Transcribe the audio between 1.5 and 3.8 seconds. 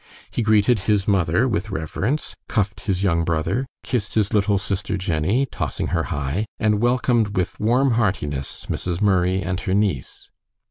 reverence, cuffed his young brother,